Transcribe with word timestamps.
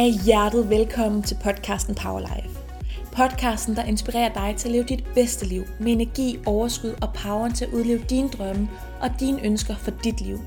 er 0.00 0.24
hjertet 0.24 0.70
velkommen 0.70 1.22
til 1.22 1.36
podcasten 1.42 1.94
Power 1.94 2.20
Life. 2.20 2.58
Podcasten, 3.12 3.76
der 3.76 3.84
inspirerer 3.84 4.32
dig 4.32 4.54
til 4.56 4.68
at 4.68 4.72
leve 4.72 4.84
dit 4.84 5.04
bedste 5.14 5.46
liv 5.46 5.64
med 5.80 5.92
energi, 5.92 6.38
overskud 6.46 6.94
og 7.02 7.14
poweren 7.14 7.52
til 7.52 7.64
at 7.64 7.72
udleve 7.72 8.04
dine 8.10 8.28
drømme 8.28 8.68
og 9.00 9.10
dine 9.20 9.46
ønsker 9.46 9.76
for 9.76 9.90
dit 10.04 10.20
liv. 10.20 10.38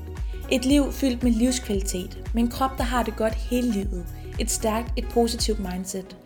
Et 0.52 0.64
liv 0.64 0.92
fyldt 0.92 1.22
med 1.22 1.32
livskvalitet, 1.32 2.30
med 2.34 2.42
en 2.42 2.50
krop, 2.50 2.78
der 2.78 2.84
har 2.84 3.02
det 3.02 3.16
godt 3.16 3.34
hele 3.34 3.70
livet. 3.70 4.06
Et 4.40 4.50
stærkt, 4.50 4.92
et 4.96 5.08
positivt 5.10 5.58
mindset. 5.72 6.16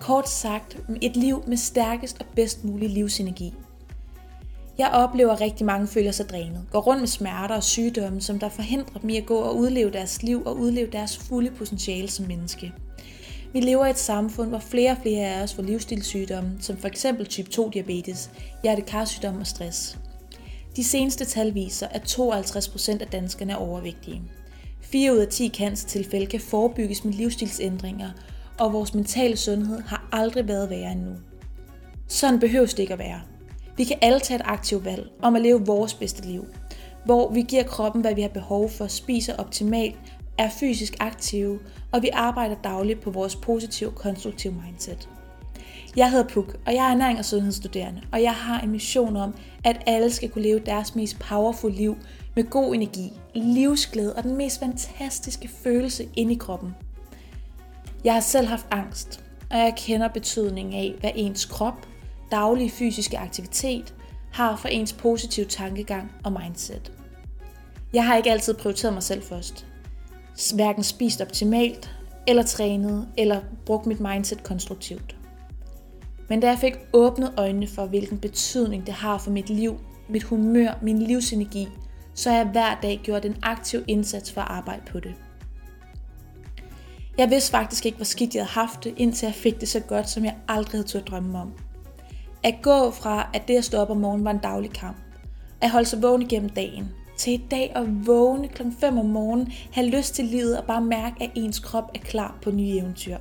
Kort 0.00 0.28
sagt, 0.28 0.78
et 1.02 1.16
liv 1.16 1.44
med 1.46 1.56
stærkest 1.56 2.16
og 2.20 2.26
bedst 2.36 2.64
mulig 2.64 2.90
livsenergi. 2.90 3.54
Jeg 4.78 4.90
oplever, 4.92 5.32
at 5.32 5.40
rigtig 5.40 5.66
mange 5.66 5.86
føler 5.86 6.12
sig 6.12 6.28
drænet, 6.28 6.66
går 6.72 6.80
rundt 6.80 7.00
med 7.00 7.08
smerter 7.08 7.54
og 7.54 7.62
sygdomme, 7.62 8.20
som 8.20 8.38
der 8.38 8.48
forhindrer 8.48 9.00
dem 9.00 9.10
i 9.10 9.16
at 9.16 9.26
gå 9.26 9.36
og 9.36 9.56
udleve 9.56 9.90
deres 9.90 10.22
liv 10.22 10.42
og 10.46 10.58
udleve 10.58 10.90
deres 10.90 11.18
fulde 11.18 11.50
potentiale 11.50 12.08
som 12.08 12.26
menneske. 12.26 12.72
Vi 13.54 13.60
lever 13.60 13.86
i 13.86 13.90
et 13.90 13.98
samfund, 13.98 14.48
hvor 14.48 14.58
flere 14.58 14.90
og 14.90 14.96
flere 15.02 15.26
af 15.26 15.42
os 15.42 15.54
får 15.54 15.62
livsstilssygdomme, 15.62 16.50
som 16.60 16.76
f.eks. 16.76 17.06
type 17.28 17.50
2 17.50 17.68
diabetes, 17.68 18.30
hjertekarsygdom 18.62 19.40
og 19.40 19.46
stress. 19.46 19.98
De 20.76 20.84
seneste 20.84 21.24
tal 21.24 21.54
viser, 21.54 21.86
at 21.86 22.18
52% 22.18 23.00
af 23.00 23.06
danskerne 23.06 23.52
er 23.52 23.56
overvægtige. 23.56 24.22
4 24.80 25.12
ud 25.12 25.18
af 25.18 25.28
10 25.28 25.48
cancertilfælde 25.48 26.26
kan 26.26 26.40
forebygges 26.40 27.04
med 27.04 27.12
livsstilsændringer, 27.12 28.10
og 28.58 28.72
vores 28.72 28.94
mentale 28.94 29.36
sundhed 29.36 29.80
har 29.80 30.08
aldrig 30.12 30.48
været 30.48 30.70
værre 30.70 30.92
end 30.92 31.00
nu. 31.00 31.12
Sådan 32.08 32.40
behøves 32.40 32.74
det 32.74 32.82
ikke 32.82 32.92
at 32.92 32.98
være. 32.98 33.20
Vi 33.76 33.84
kan 33.84 33.98
alle 34.02 34.20
tage 34.20 34.40
et 34.40 34.46
aktivt 34.46 34.84
valg 34.84 35.10
om 35.22 35.36
at 35.36 35.42
leve 35.42 35.66
vores 35.66 35.94
bedste 35.94 36.28
liv, 36.28 36.44
hvor 37.04 37.32
vi 37.32 37.42
giver 37.42 37.62
kroppen, 37.62 38.00
hvad 38.00 38.14
vi 38.14 38.22
har 38.22 38.28
behov 38.28 38.70
for, 38.70 38.86
spiser 38.86 39.36
optimalt, 39.36 39.96
er 40.38 40.50
fysisk 40.60 40.96
aktive, 41.00 41.58
og 41.92 42.02
vi 42.02 42.10
arbejder 42.12 42.54
dagligt 42.64 43.00
på 43.00 43.10
vores 43.10 43.36
positive, 43.36 43.90
konstruktive 43.90 44.54
mindset. 44.66 45.08
Jeg 45.96 46.10
hedder 46.10 46.28
Puk, 46.28 46.56
og 46.66 46.74
jeg 46.74 46.86
er 46.86 46.94
ernæring- 46.94 47.18
og 47.18 47.24
sundhedsstuderende, 47.24 48.02
og 48.12 48.22
jeg 48.22 48.32
har 48.32 48.60
en 48.60 48.70
mission 48.70 49.16
om, 49.16 49.34
at 49.64 49.82
alle 49.86 50.10
skal 50.10 50.28
kunne 50.28 50.42
leve 50.42 50.58
deres 50.58 50.94
mest 50.94 51.18
powerful 51.18 51.72
liv 51.72 51.96
med 52.34 52.50
god 52.50 52.74
energi, 52.74 53.12
livsglæde 53.34 54.14
og 54.14 54.22
den 54.22 54.36
mest 54.36 54.60
fantastiske 54.60 55.48
følelse 55.48 56.08
inde 56.16 56.32
i 56.32 56.36
kroppen. 56.36 56.74
Jeg 58.04 58.14
har 58.14 58.20
selv 58.20 58.46
haft 58.46 58.66
angst, 58.70 59.24
og 59.50 59.58
jeg 59.58 59.74
kender 59.76 60.08
betydningen 60.08 60.74
af, 60.74 60.94
hvad 61.00 61.10
ens 61.14 61.44
krop, 61.44 61.88
daglige 62.30 62.70
fysiske 62.70 63.18
aktivitet 63.18 63.94
har 64.32 64.56
for 64.56 64.68
ens 64.68 64.92
positive 64.92 65.46
tankegang 65.46 66.12
og 66.24 66.32
mindset. 66.32 66.92
Jeg 67.92 68.06
har 68.06 68.16
ikke 68.16 68.30
altid 68.30 68.54
prioriteret 68.54 68.94
mig 68.94 69.02
selv 69.02 69.22
først. 69.22 69.66
Hverken 70.54 70.82
spist 70.82 71.20
optimalt, 71.20 71.90
eller 72.26 72.42
trænet, 72.42 73.08
eller 73.18 73.40
brugt 73.66 73.86
mit 73.86 74.00
mindset 74.00 74.42
konstruktivt. 74.42 75.16
Men 76.28 76.40
da 76.40 76.48
jeg 76.48 76.58
fik 76.58 76.74
åbnet 76.92 77.32
øjnene 77.36 77.66
for, 77.66 77.86
hvilken 77.86 78.18
betydning 78.18 78.86
det 78.86 78.94
har 78.94 79.18
for 79.18 79.30
mit 79.30 79.50
liv, 79.50 79.80
mit 80.08 80.22
humør, 80.22 80.78
min 80.82 81.02
livsenergi, 81.02 81.68
så 82.14 82.30
har 82.30 82.36
jeg 82.36 82.46
hver 82.46 82.78
dag 82.82 83.00
gjort 83.02 83.24
en 83.24 83.36
aktiv 83.42 83.84
indsats 83.86 84.32
for 84.32 84.40
at 84.40 84.50
arbejde 84.50 84.82
på 84.90 85.00
det. 85.00 85.14
Jeg 87.18 87.30
vidste 87.30 87.50
faktisk 87.50 87.86
ikke, 87.86 87.96
hvor 87.96 88.04
skidt 88.04 88.34
jeg 88.34 88.42
havde 88.42 88.66
haft 88.66 88.84
det, 88.84 88.94
indtil 88.96 89.26
jeg 89.26 89.34
fik 89.34 89.60
det 89.60 89.68
så 89.68 89.80
godt, 89.80 90.10
som 90.10 90.24
jeg 90.24 90.36
aldrig 90.48 90.72
havde 90.72 90.88
turde 90.88 91.04
drømme 91.04 91.38
om. 91.38 91.52
At 92.42 92.54
gå 92.62 92.90
fra, 92.90 93.30
at 93.34 93.48
det 93.48 93.56
at 93.56 93.64
stå 93.64 93.78
op 93.78 93.90
om 93.90 93.96
morgenen 93.96 94.24
var 94.24 94.30
en 94.30 94.38
daglig 94.38 94.70
kamp, 94.70 94.96
at 95.60 95.70
holde 95.70 95.88
sig 95.88 96.02
vågen 96.02 96.22
igennem 96.22 96.48
dagen, 96.48 96.90
til 97.16 97.32
i 97.32 97.44
dag 97.50 97.72
at 97.74 98.06
vågne 98.06 98.48
kl. 98.48 98.62
5 98.80 98.98
om 98.98 99.06
morgenen, 99.06 99.52
have 99.72 99.86
lyst 99.86 100.14
til 100.14 100.24
livet 100.24 100.58
og 100.58 100.64
bare 100.64 100.80
mærke, 100.80 101.22
at 101.22 101.30
ens 101.34 101.58
krop 101.58 101.90
er 101.94 101.98
klar 101.98 102.38
på 102.42 102.50
nye 102.50 102.78
eventyr. 102.78 103.16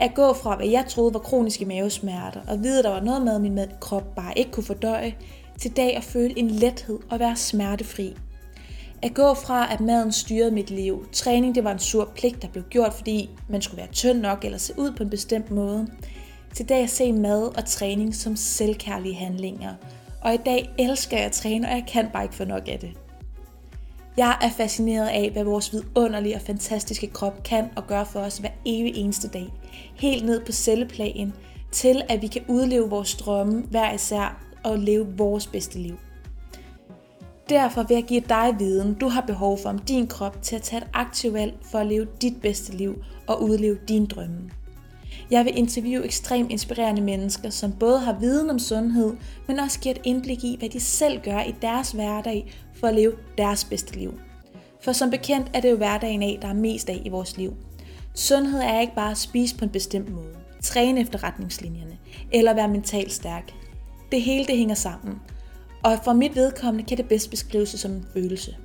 At 0.00 0.14
gå 0.14 0.32
fra, 0.32 0.56
hvad 0.56 0.68
jeg 0.68 0.84
troede 0.88 1.14
var 1.14 1.20
kroniske 1.20 1.64
mavesmerter, 1.64 2.40
og 2.48 2.62
vide, 2.62 2.78
at 2.78 2.84
der 2.84 2.90
var 2.90 3.00
noget 3.00 3.22
med, 3.22 3.34
at 3.34 3.40
min 3.40 3.58
krop 3.80 4.14
bare 4.16 4.38
ikke 4.38 4.50
kunne 4.50 4.64
fordøje, 4.64 5.14
til 5.58 5.76
dag 5.76 5.96
at 5.96 6.04
føle 6.04 6.38
en 6.38 6.50
lethed 6.50 6.98
og 7.10 7.20
være 7.20 7.36
smertefri. 7.36 8.16
At 9.02 9.14
gå 9.14 9.34
fra, 9.34 9.72
at 9.72 9.80
maden 9.80 10.12
styrede 10.12 10.50
mit 10.50 10.70
liv, 10.70 11.06
træning 11.12 11.54
det 11.54 11.64
var 11.64 11.72
en 11.72 11.78
sur 11.78 12.10
pligt, 12.16 12.42
der 12.42 12.48
blev 12.48 12.64
gjort, 12.64 12.94
fordi 12.94 13.30
man 13.48 13.62
skulle 13.62 13.78
være 13.78 13.92
tynd 13.92 14.20
nok 14.20 14.44
eller 14.44 14.58
se 14.58 14.72
ud 14.78 14.92
på 14.92 15.02
en 15.02 15.10
bestemt 15.10 15.50
måde, 15.50 15.86
til 16.54 16.68
dag 16.68 16.82
at 16.82 16.90
se 16.90 17.12
mad 17.12 17.42
og 17.56 17.64
træning 17.64 18.14
som 18.14 18.36
selvkærlige 18.36 19.14
handlinger. 19.14 19.74
Og 20.24 20.34
i 20.34 20.36
dag 20.36 20.70
elsker 20.78 21.16
jeg 21.16 21.26
at 21.26 21.32
træne, 21.32 21.68
og 21.68 21.72
jeg 21.72 21.84
kan 21.88 22.08
bare 22.12 22.22
ikke 22.22 22.34
få 22.34 22.44
nok 22.44 22.68
af 22.68 22.78
det. 22.78 22.92
Jeg 24.16 24.38
er 24.42 24.50
fascineret 24.50 25.08
af, 25.08 25.30
hvad 25.30 25.44
vores 25.44 25.72
vidunderlige 25.72 26.34
og 26.34 26.40
fantastiske 26.40 27.06
krop 27.06 27.42
kan 27.42 27.68
og 27.76 27.86
gør 27.86 28.04
for 28.04 28.20
os 28.20 28.38
hver 28.38 28.50
evig 28.66 28.96
eneste 28.96 29.28
dag. 29.28 29.52
Helt 29.94 30.24
ned 30.24 30.40
på 30.44 30.52
celleplan, 30.52 31.32
til 31.72 32.02
at 32.08 32.22
vi 32.22 32.26
kan 32.26 32.42
udleve 32.48 32.90
vores 32.90 33.14
drømme 33.14 33.62
hver 33.70 33.92
især 33.92 34.40
og 34.64 34.78
leve 34.78 35.06
vores 35.16 35.46
bedste 35.46 35.78
liv. 35.78 35.98
Derfor 37.48 37.82
vil 37.82 37.94
jeg 37.94 38.04
give 38.04 38.22
dig 38.28 38.54
viden, 38.58 38.94
du 38.94 39.08
har 39.08 39.20
behov 39.20 39.58
for 39.58 39.68
om 39.68 39.78
din 39.78 40.06
krop 40.06 40.42
til 40.42 40.56
at 40.56 40.62
tage 40.62 40.82
et 40.82 40.88
aktivt 40.92 41.34
valg 41.34 41.54
for 41.62 41.78
at 41.78 41.86
leve 41.86 42.06
dit 42.22 42.40
bedste 42.42 42.76
liv 42.76 43.04
og 43.26 43.42
udleve 43.42 43.78
din 43.88 44.06
drømme. 44.06 44.50
Jeg 45.30 45.44
vil 45.44 45.58
interviewe 45.58 46.04
ekstremt 46.04 46.50
inspirerende 46.50 47.02
mennesker, 47.02 47.50
som 47.50 47.72
både 47.72 47.98
har 47.98 48.18
viden 48.20 48.50
om 48.50 48.58
sundhed, 48.58 49.12
men 49.48 49.58
også 49.58 49.80
giver 49.80 49.94
et 49.94 50.00
indblik 50.04 50.44
i, 50.44 50.56
hvad 50.58 50.68
de 50.68 50.80
selv 50.80 51.20
gør 51.20 51.40
i 51.40 51.54
deres 51.62 51.92
hverdag 51.92 52.54
for 52.74 52.86
at 52.86 52.94
leve 52.94 53.12
deres 53.38 53.64
bedste 53.64 53.98
liv. 53.98 54.14
For 54.80 54.92
som 54.92 55.10
bekendt 55.10 55.50
er 55.54 55.60
det 55.60 55.70
jo 55.70 55.76
hverdagen 55.76 56.22
af, 56.22 56.38
der 56.42 56.48
er 56.48 56.54
mest 56.54 56.88
af 56.88 57.02
i 57.04 57.08
vores 57.08 57.36
liv. 57.36 57.54
Sundhed 58.14 58.60
er 58.60 58.80
ikke 58.80 58.94
bare 58.94 59.10
at 59.10 59.18
spise 59.18 59.56
på 59.56 59.64
en 59.64 59.70
bestemt 59.70 60.12
måde, 60.12 60.36
træne 60.62 61.00
efter 61.00 61.24
retningslinjerne, 61.24 61.98
eller 62.32 62.54
være 62.54 62.68
mentalt 62.68 63.12
stærk. 63.12 63.52
Det 64.12 64.22
hele 64.22 64.44
det 64.44 64.56
hænger 64.56 64.74
sammen, 64.74 65.14
og 65.82 65.98
for 66.04 66.12
mit 66.12 66.36
vedkommende 66.36 66.88
kan 66.88 66.96
det 66.96 67.08
bedst 67.08 67.30
beskrives 67.30 67.68
som 67.68 67.90
en 67.90 68.06
følelse. 68.12 68.56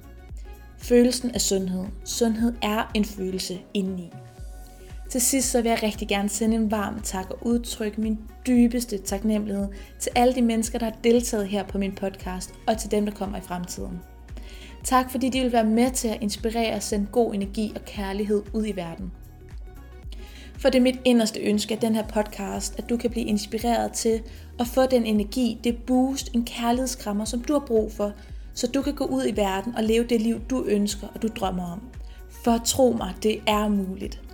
Følelsen 0.77 1.31
af 1.31 1.41
sundhed. 1.41 1.85
Sundhed 2.05 2.53
er 2.61 2.91
en 2.93 3.05
følelse 3.05 3.59
indeni. 3.73 4.11
Til 5.09 5.21
sidst 5.21 5.51
så 5.51 5.61
vil 5.61 5.69
jeg 5.69 5.83
rigtig 5.83 6.07
gerne 6.07 6.29
sende 6.29 6.55
en 6.55 6.71
varm 6.71 7.01
tak 7.03 7.29
og 7.29 7.37
udtrykke 7.47 8.01
min 8.01 8.19
dybeste 8.47 8.97
taknemmelighed 8.97 9.67
til 9.99 10.11
alle 10.15 10.35
de 10.35 10.41
mennesker, 10.41 10.79
der 10.79 10.85
har 10.85 10.95
deltaget 11.03 11.47
her 11.47 11.63
på 11.63 11.77
min 11.77 11.95
podcast, 11.95 12.53
og 12.67 12.77
til 12.77 12.91
dem, 12.91 13.05
der 13.05 13.13
kommer 13.13 13.37
i 13.37 13.41
fremtiden. 13.41 13.99
Tak 14.83 15.11
fordi 15.11 15.29
de 15.29 15.41
vil 15.41 15.51
være 15.51 15.63
med 15.63 15.91
til 15.91 16.07
at 16.07 16.17
inspirere 16.21 16.75
og 16.75 16.83
sende 16.83 17.07
god 17.11 17.33
energi 17.33 17.71
og 17.75 17.85
kærlighed 17.85 18.43
ud 18.53 18.65
i 18.65 18.75
verden. 18.75 19.11
For 20.57 20.69
det 20.69 20.77
er 20.79 20.83
mit 20.83 20.99
inderste 21.05 21.39
ønske 21.39 21.73
af 21.73 21.79
den 21.79 21.95
her 21.95 22.07
podcast, 22.07 22.79
at 22.79 22.89
du 22.89 22.97
kan 22.97 23.09
blive 23.09 23.25
inspireret 23.25 23.91
til 23.91 24.21
at 24.59 24.67
få 24.67 24.85
den 24.85 25.05
energi, 25.05 25.59
det 25.63 25.77
boost, 25.87 26.29
en 26.33 26.45
kærlighedskrammer, 26.45 27.25
som 27.25 27.41
du 27.41 27.53
har 27.53 27.65
brug 27.67 27.91
for, 27.91 28.11
så 28.53 28.67
du 28.67 28.81
kan 28.81 28.95
gå 28.95 29.05
ud 29.05 29.25
i 29.27 29.37
verden 29.37 29.75
og 29.75 29.83
leve 29.83 30.03
det 30.03 30.21
liv, 30.21 30.39
du 30.49 30.65
ønsker 30.65 31.07
og 31.15 31.21
du 31.21 31.27
drømmer 31.27 31.71
om. 31.71 31.81
For 32.43 32.61
tro 32.65 32.95
mig, 32.97 33.13
det 33.23 33.41
er 33.47 33.67
muligt. 33.67 34.28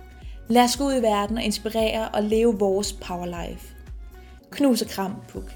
Lad 0.48 0.64
os 0.64 0.76
gå 0.76 0.84
ud 0.84 0.94
i 0.94 1.02
verden 1.02 1.36
og 1.36 1.42
inspirere 1.42 2.08
og 2.08 2.22
leve 2.22 2.58
vores 2.58 2.92
power 2.92 3.26
life. 3.26 3.74
Knus 4.50 4.82
og 4.82 4.88
kram, 4.88 5.12
Puk. 5.28 5.52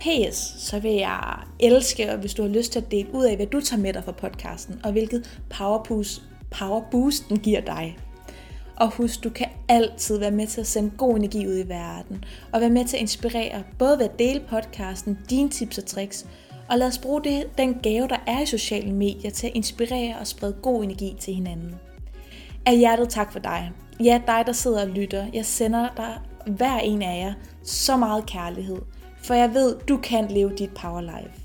PS, 0.00 0.36
så 0.58 0.78
vil 0.78 0.92
jeg 0.92 1.38
elske, 1.60 2.16
hvis 2.16 2.34
du 2.34 2.42
har 2.42 2.48
lyst 2.48 2.72
til 2.72 2.78
at 2.78 2.90
dele 2.90 3.14
ud 3.14 3.24
af, 3.24 3.36
hvad 3.36 3.46
du 3.46 3.60
tager 3.60 3.82
med 3.82 3.92
dig 3.92 4.04
fra 4.04 4.12
podcasten, 4.12 4.80
og 4.84 4.92
hvilket 4.92 5.40
power 5.50 5.84
boost, 5.84 6.22
power 6.50 6.82
boost 6.90 7.28
den 7.28 7.38
giver 7.38 7.60
dig. 7.60 7.98
Og 8.76 8.90
husk, 8.90 9.24
du 9.24 9.30
kan 9.30 9.48
altid 9.68 10.18
være 10.18 10.30
med 10.30 10.46
til 10.46 10.60
at 10.60 10.66
sende 10.66 10.90
god 10.96 11.16
energi 11.16 11.46
ud 11.46 11.58
i 11.58 11.68
verden, 11.68 12.24
og 12.52 12.60
være 12.60 12.70
med 12.70 12.84
til 12.84 12.96
at 12.96 13.00
inspirere, 13.00 13.62
både 13.78 13.98
ved 13.98 14.04
at 14.04 14.18
dele 14.18 14.40
podcasten, 14.50 15.18
dine 15.30 15.50
tips 15.50 15.78
og 15.78 15.86
tricks, 15.86 16.26
og 16.68 16.78
lad 16.78 16.86
os 16.86 16.98
bruge 16.98 17.24
det, 17.24 17.58
den 17.58 17.74
gave, 17.74 18.08
der 18.08 18.18
er 18.26 18.40
i 18.40 18.46
sociale 18.46 18.92
medier, 18.92 19.30
til 19.30 19.46
at 19.46 19.52
inspirere 19.54 20.18
og 20.20 20.26
sprede 20.26 20.56
god 20.62 20.84
energi 20.84 21.16
til 21.20 21.34
hinanden. 21.34 21.74
Af 22.66 22.76
hjertet 22.76 23.08
tak 23.08 23.32
for 23.32 23.38
dig. 23.38 23.72
Ja, 24.00 24.20
dig 24.26 24.42
der 24.46 24.52
sidder 24.52 24.82
og 24.82 24.88
lytter. 24.88 25.26
Jeg 25.32 25.46
sender 25.46 25.88
dig 25.96 26.18
hver 26.46 26.78
en 26.78 27.02
af 27.02 27.18
jer 27.18 27.32
så 27.62 27.96
meget 27.96 28.26
kærlighed, 28.26 28.78
for 29.22 29.34
jeg 29.34 29.54
ved, 29.54 29.76
du 29.88 29.96
kan 29.96 30.28
leve 30.28 30.52
dit 30.56 30.70
power 30.70 31.00
life. 31.00 31.41